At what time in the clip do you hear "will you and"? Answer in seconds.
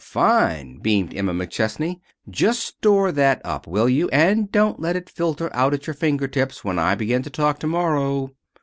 3.67-4.51